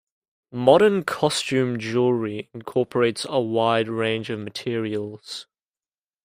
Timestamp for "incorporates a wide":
2.55-3.87